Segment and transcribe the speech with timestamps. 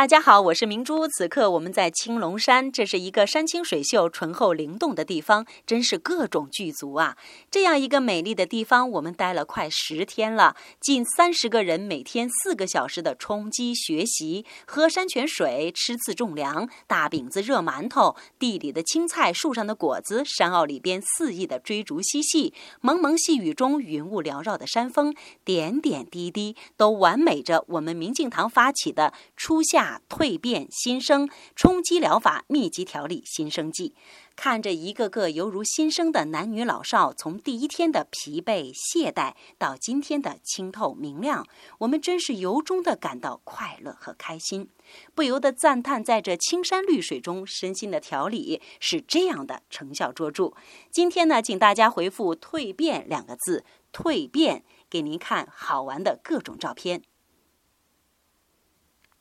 [0.00, 1.06] 大家好，我是明珠。
[1.06, 7.18] 此刻我们在青龙山，这是一个山清水秀、醇厚灵动的地方，真是各种具足啊！
[7.50, 25.14] 这样一个美丽的地方，我们待了快十天了，近三十个人，每天四个小时的冲击学习，喝山泉水，吃次重粮，大饼子、热馒头，地里的青菜，树上的果子，山坳里边肆意的追逐嬉戏，蒙蒙细雨中云雾缭绕的山峰，
[25.44, 29.89] 点点滴滴都完美着我们明镜堂发起的初夏。
[30.08, 33.94] 蜕变新生冲击疗法密集调理新生剂，
[34.36, 41.46] 看着一个个犹如新生的男女老少，从第一天的疲惫懈怠到今天的清透明亮，
[41.78, 44.68] 我们真是由衷的感到快乐和开心，
[45.14, 50.52] 不由得赞叹，在这青山绿水中身心的调理是这样的成效卓著。
[50.90, 57.02] 今天呢，请大家回复“蜕变”两个字，蜕变，给您看好玩的各种照片。